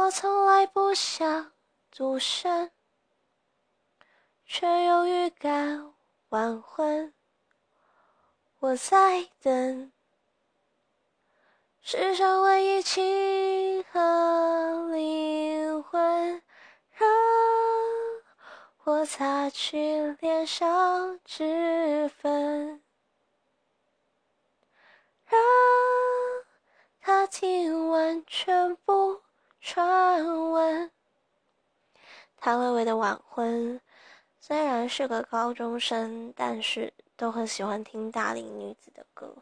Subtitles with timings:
[0.00, 1.52] 我从来不想
[1.90, 2.70] 独身，
[4.46, 5.92] 却有预感
[6.30, 7.12] 晚婚。
[8.60, 9.92] 我在等
[11.82, 16.42] 世上唯一契合灵魂，
[16.92, 17.06] 让
[18.84, 22.82] 我擦去脸上脂粉，
[25.26, 25.38] 让
[27.02, 28.89] 他听完全部
[29.72, 30.90] 传闻。
[32.36, 33.80] 谭维维的晚婚
[34.40, 39.32] 虽然是个高中生，但是都很喜欢听大龄女子的歌。